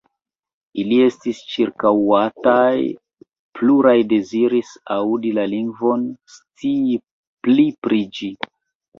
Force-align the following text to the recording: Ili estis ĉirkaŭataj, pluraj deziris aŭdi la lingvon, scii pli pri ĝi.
Ili 0.83 0.95
estis 1.07 1.39
ĉirkaŭataj, 1.55 2.79
pluraj 3.59 3.93
deziris 4.13 4.71
aŭdi 4.95 5.33
la 5.39 5.43
lingvon, 5.51 6.07
scii 6.37 6.97
pli 7.49 7.67
pri 7.89 8.01
ĝi. 8.21 8.31